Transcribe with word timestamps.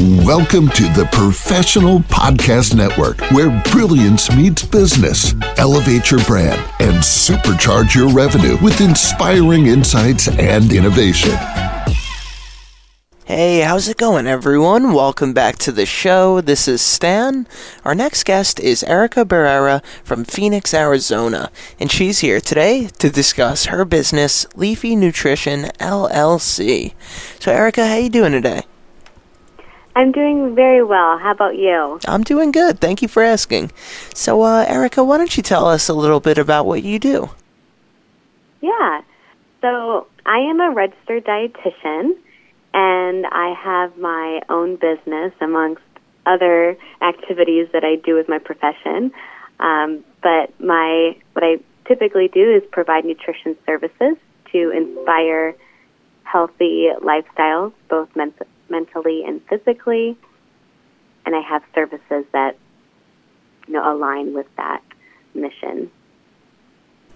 Welcome 0.00 0.70
to 0.70 0.82
the 0.92 1.08
Professional 1.12 2.00
Podcast 2.00 2.74
Network, 2.74 3.20
where 3.30 3.62
brilliance 3.70 4.28
meets 4.34 4.64
business. 4.64 5.36
Elevate 5.56 6.10
your 6.10 6.18
brand 6.24 6.60
and 6.80 6.96
supercharge 6.96 7.94
your 7.94 8.08
revenue 8.08 8.56
with 8.60 8.80
inspiring 8.80 9.66
insights 9.66 10.26
and 10.26 10.72
innovation. 10.72 11.30
Hey, 13.24 13.60
how's 13.60 13.88
it 13.88 13.96
going, 13.96 14.26
everyone? 14.26 14.94
Welcome 14.94 15.32
back 15.32 15.58
to 15.58 15.70
the 15.70 15.86
show. 15.86 16.40
This 16.40 16.66
is 16.66 16.82
Stan. 16.82 17.46
Our 17.84 17.94
next 17.94 18.24
guest 18.24 18.58
is 18.58 18.82
Erika 18.82 19.24
Barrera 19.24 19.80
from 20.02 20.24
Phoenix, 20.24 20.74
Arizona, 20.74 21.52
and 21.78 21.88
she's 21.88 22.18
here 22.18 22.40
today 22.40 22.88
to 22.98 23.10
discuss 23.10 23.66
her 23.66 23.84
business, 23.84 24.44
Leafy 24.56 24.96
Nutrition 24.96 25.66
LLC. 25.78 26.94
So, 27.38 27.52
Erika, 27.52 27.86
how 27.86 27.94
you 27.94 28.10
doing 28.10 28.32
today? 28.32 28.64
I'm 29.96 30.10
doing 30.10 30.54
very 30.54 30.82
well. 30.82 31.18
How 31.18 31.30
about 31.30 31.56
you? 31.56 32.00
I'm 32.06 32.24
doing 32.24 32.50
good. 32.50 32.80
Thank 32.80 33.00
you 33.00 33.08
for 33.08 33.22
asking. 33.22 33.70
So, 34.12 34.42
uh, 34.42 34.64
Erika, 34.66 35.04
why 35.04 35.18
don't 35.18 35.36
you 35.36 35.42
tell 35.42 35.66
us 35.68 35.88
a 35.88 35.94
little 35.94 36.20
bit 36.20 36.36
about 36.36 36.66
what 36.66 36.82
you 36.82 36.98
do? 36.98 37.30
Yeah. 38.60 39.02
So, 39.60 40.06
I 40.26 40.38
am 40.38 40.60
a 40.60 40.70
registered 40.70 41.24
dietitian 41.24 42.16
and 42.72 43.26
I 43.26 43.54
have 43.56 43.96
my 43.96 44.42
own 44.48 44.76
business 44.76 45.32
amongst 45.40 45.82
other 46.26 46.76
activities 47.00 47.68
that 47.72 47.84
I 47.84 47.96
do 47.96 48.14
with 48.14 48.28
my 48.28 48.38
profession. 48.38 49.12
Um, 49.60 50.04
but 50.22 50.58
my 50.60 51.16
what 51.34 51.44
I 51.44 51.60
typically 51.86 52.28
do 52.28 52.52
is 52.52 52.62
provide 52.72 53.04
nutrition 53.04 53.56
services 53.64 54.16
to 54.52 54.70
inspire 54.70 55.54
healthy 56.24 56.88
lifestyles, 57.00 57.72
both 57.88 58.08
men- 58.16 58.34
mentally 58.74 59.22
and 59.24 59.40
physically. 59.48 60.16
And 61.24 61.34
I 61.34 61.40
have 61.40 61.62
services 61.74 62.24
that 62.32 62.56
you 63.66 63.74
know 63.74 63.92
align 63.94 64.34
with 64.34 64.46
that 64.56 64.82
mission. 65.34 65.90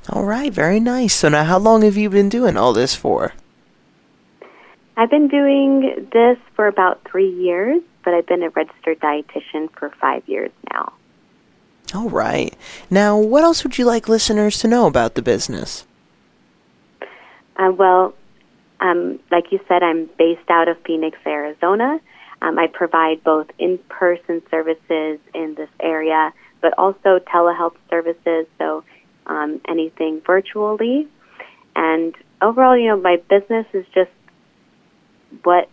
All 0.09 0.25
right, 0.25 0.53
very 0.53 0.81
nice. 0.81 1.15
So 1.15 1.29
now, 1.29 1.45
how 1.45 1.59
long 1.59 1.83
have 1.83 1.97
you 1.97 2.09
been 2.09 2.29
doing 2.29 2.57
all 2.57 2.73
this 2.73 2.95
for? 2.95 3.35
I've 4.97 5.11
been 5.11 5.29
doing 5.29 6.09
this 6.13 6.39
for 6.55 6.67
about 6.67 7.03
three 7.05 7.31
years, 7.31 7.83
but 8.05 8.15
I've 8.15 8.27
been 8.27 8.43
a 8.43 8.51
registered 8.51 8.99
dietitian 9.01 9.71
for 9.79 9.91
five 10.01 10.27
years 10.27 10.51
now. 10.73 10.93
All 11.95 12.09
right. 12.09 12.57
Now, 12.91 13.17
what 13.17 13.45
else 13.45 13.63
would 13.65 13.79
you 13.79 13.85
like 13.85 14.09
listeners 14.09 14.59
to 14.61 14.69
know 14.69 14.87
about 14.87 15.15
the 15.15 15.23
business? 15.23 15.87
Uh, 17.57 17.73
well, 17.77 18.15
um, 18.81 19.19
like 19.31 19.51
you 19.51 19.61
said, 19.69 19.83
I'm 19.83 20.09
based 20.19 20.49
out 20.49 20.69
of 20.69 20.77
Phoenix, 20.87 21.19
Arizona. 21.27 22.01
Um, 22.41 22.59
I 22.59 22.69
provide 22.69 23.25
both 23.25 23.49
in 23.59 23.79
person 23.89 24.43
services 24.51 25.19
in 25.35 25.55
this 25.57 25.71
area, 25.81 26.33
but 26.61 26.73
also 26.79 27.19
telehealth 27.19 27.77
services, 27.91 28.47
so 28.59 28.85
um, 29.27 29.61
anything 29.69 30.21
virtually. 30.25 31.09
And 31.75 32.15
overall, 32.41 32.77
you 32.77 32.89
know, 32.89 33.01
my 33.01 33.17
business 33.29 33.67
is 33.73 33.85
just 33.95 34.11
what 35.43 35.69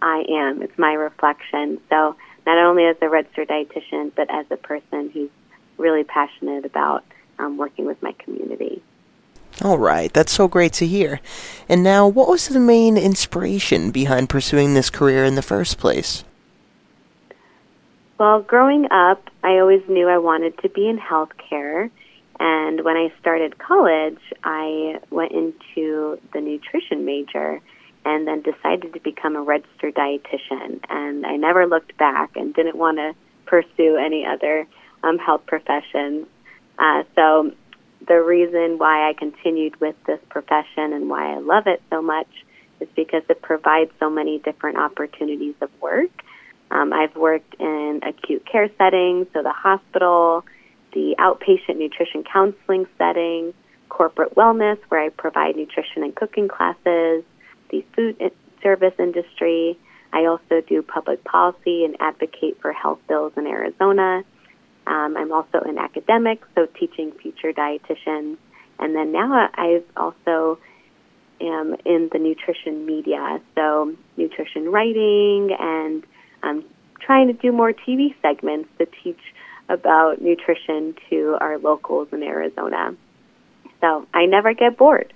I 0.00 0.24
am. 0.28 0.62
It's 0.62 0.78
my 0.78 0.92
reflection. 0.92 1.80
So 1.90 2.16
not 2.46 2.58
only 2.58 2.84
as 2.84 2.96
a 3.02 3.08
registered 3.08 3.48
dietitian, 3.48 4.12
but 4.14 4.28
as 4.32 4.46
a 4.50 4.56
person 4.56 5.10
who's 5.10 5.30
really 5.78 6.04
passionate 6.04 6.64
about 6.64 7.04
um, 7.38 7.56
working 7.56 7.86
with 7.86 8.00
my 8.02 8.12
community. 8.18 8.82
All 9.62 9.78
right, 9.78 10.12
that's 10.12 10.32
so 10.32 10.48
great 10.48 10.72
to 10.74 10.86
hear. 10.86 11.20
And 11.68 11.82
now, 11.84 12.08
what 12.08 12.28
was 12.28 12.48
the 12.48 12.58
main 12.58 12.96
inspiration 12.96 13.92
behind 13.92 14.28
pursuing 14.28 14.74
this 14.74 14.90
career 14.90 15.24
in 15.24 15.36
the 15.36 15.42
first 15.42 15.78
place? 15.78 16.24
Well, 18.18 18.42
growing 18.42 18.90
up, 18.90 19.30
I 19.44 19.58
always 19.58 19.82
knew 19.88 20.08
I 20.08 20.18
wanted 20.18 20.58
to 20.58 20.68
be 20.68 20.88
in 20.88 20.98
healthcare. 20.98 21.90
And 22.40 22.84
when 22.84 22.96
I 22.96 23.12
started 23.20 23.58
college, 23.58 24.18
I 24.42 24.98
went 25.10 25.32
into 25.32 26.18
the 26.32 26.40
nutrition 26.40 27.04
major 27.04 27.60
and 28.04 28.26
then 28.26 28.42
decided 28.42 28.92
to 28.92 29.00
become 29.00 29.36
a 29.36 29.42
registered 29.42 29.94
dietitian. 29.94 30.80
And 30.88 31.24
I 31.24 31.36
never 31.36 31.66
looked 31.66 31.96
back 31.96 32.36
and 32.36 32.52
didn't 32.54 32.76
want 32.76 32.98
to 32.98 33.14
pursue 33.46 33.96
any 33.96 34.26
other 34.26 34.66
um, 35.02 35.18
health 35.18 35.46
professions. 35.46 36.26
Uh, 36.78 37.04
so 37.14 37.52
the 38.06 38.22
reason 38.22 38.78
why 38.78 39.08
I 39.08 39.12
continued 39.14 39.80
with 39.80 39.96
this 40.06 40.20
profession 40.28 40.92
and 40.92 41.08
why 41.08 41.34
I 41.34 41.38
love 41.38 41.66
it 41.66 41.82
so 41.90 42.02
much 42.02 42.28
is 42.80 42.88
because 42.96 43.22
it 43.28 43.40
provides 43.40 43.90
so 44.00 44.10
many 44.10 44.38
different 44.38 44.78
opportunities 44.78 45.54
of 45.60 45.70
work. 45.80 46.10
Um, 46.70 46.92
I've 46.92 47.14
worked 47.14 47.54
in 47.60 48.00
acute 48.02 48.44
care 48.50 48.68
settings, 48.78 49.28
so 49.32 49.42
the 49.42 49.52
hospital, 49.52 50.44
the 50.92 51.14
outpatient 51.18 51.76
nutrition 51.76 52.24
counseling 52.24 52.86
setting, 52.98 53.54
corporate 53.88 54.34
wellness, 54.34 54.78
where 54.88 55.00
I 55.00 55.10
provide 55.10 55.56
nutrition 55.56 56.02
and 56.02 56.14
cooking 56.14 56.48
classes, 56.48 57.22
the 57.70 57.84
food 57.94 58.16
service 58.62 58.94
industry. 58.98 59.78
I 60.12 60.26
also 60.26 60.60
do 60.66 60.82
public 60.82 61.22
policy 61.24 61.84
and 61.84 61.96
advocate 62.00 62.60
for 62.60 62.72
health 62.72 63.00
bills 63.08 63.32
in 63.36 63.46
Arizona. 63.46 64.24
Um, 64.86 65.16
I'm 65.16 65.32
also 65.32 65.60
in 65.66 65.78
academics, 65.78 66.46
so 66.54 66.66
teaching 66.66 67.12
future 67.12 67.52
dietitians. 67.52 68.36
And 68.78 68.94
then 68.94 69.12
now 69.12 69.48
I 69.54 69.82
also 69.96 70.58
am 71.40 71.76
in 71.84 72.10
the 72.12 72.18
nutrition 72.18 72.86
media, 72.86 73.40
so 73.54 73.94
nutrition 74.16 74.70
writing, 74.70 75.56
and 75.58 76.04
I'm 76.42 76.64
trying 77.00 77.28
to 77.28 77.32
do 77.34 77.52
more 77.52 77.72
TV 77.72 78.14
segments 78.22 78.68
to 78.78 78.86
teach 79.02 79.20
about 79.68 80.20
nutrition 80.20 80.94
to 81.10 81.36
our 81.40 81.58
locals 81.58 82.08
in 82.12 82.22
Arizona. 82.22 82.94
So 83.80 84.06
I 84.12 84.26
never 84.26 84.54
get 84.54 84.76
bored. 84.76 85.12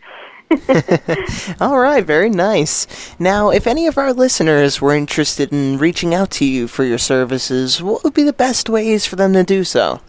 All 1.61 1.79
right, 1.79 2.05
very 2.05 2.29
nice. 2.31 3.15
Now, 3.19 3.51
if 3.51 3.67
any 3.67 3.87
of 3.87 3.99
our 3.99 4.15
listeners 4.15 4.81
were 4.81 4.95
interested 4.95 5.53
in 5.53 5.77
reaching 5.79 6.15
out 6.15 6.31
to 6.33 6.45
you 6.45 6.69
for 6.69 6.85
your 6.85 6.99
services, 6.99 7.83
what 7.83 8.05
would 8.05 8.15
be 8.15 8.23
the 8.23 8.33
best 8.33 8.71
ways 8.71 9.07
for 9.07 9.17
them 9.17 9.33
to 9.35 9.45
do 9.45 9.65
so? 9.65 10.01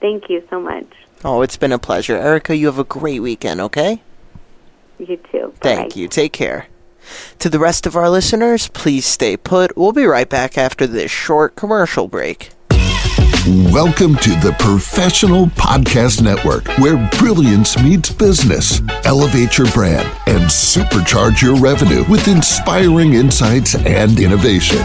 Thank 0.00 0.28
you 0.28 0.42
so 0.50 0.60
much. 0.60 0.86
Oh, 1.24 1.42
it's 1.42 1.56
been 1.56 1.72
a 1.72 1.78
pleasure. 1.78 2.16
Erika, 2.16 2.56
you 2.56 2.66
have 2.66 2.78
a 2.78 2.84
great 2.84 3.20
weekend, 3.20 3.60
okay? 3.60 4.02
You 4.98 5.16
too. 5.32 5.52
Thank 5.60 5.96
you. 5.96 6.08
Take 6.08 6.32
care. 6.32 6.68
To 7.38 7.48
the 7.48 7.58
rest 7.58 7.86
of 7.86 7.96
our 7.96 8.10
listeners, 8.10 8.68
please 8.68 9.06
stay 9.06 9.36
put. 9.36 9.76
We'll 9.76 9.92
be 9.92 10.04
right 10.04 10.28
back 10.28 10.58
after 10.58 10.86
this 10.86 11.10
short 11.10 11.56
commercial 11.56 12.08
break. 12.08 12.50
Welcome 13.46 14.16
to 14.16 14.30
the 14.30 14.56
Professional 14.58 15.46
Podcast 15.46 16.20
Network, 16.20 16.66
where 16.78 17.08
brilliance 17.18 17.80
meets 17.80 18.10
business. 18.10 18.80
Elevate 19.04 19.56
your 19.56 19.70
brand 19.70 20.08
and 20.26 20.42
supercharge 20.50 21.42
your 21.42 21.54
revenue 21.54 22.04
with 22.10 22.26
inspiring 22.26 23.12
insights 23.12 23.76
and 23.76 24.18
innovation. 24.18 24.82